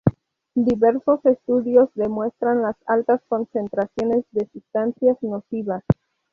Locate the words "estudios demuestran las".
1.27-2.75